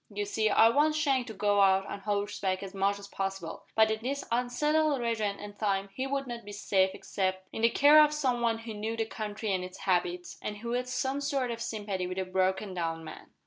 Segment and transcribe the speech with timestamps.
[0.11, 3.91] You see, I want Shank to go out on horseback as much as possible, but
[3.91, 8.03] in this unsettled region and time he would not be safe except in the care
[8.03, 11.51] of some one who knew the country and its habits, and who had some sort
[11.51, 13.29] of sympathy with a broken down man."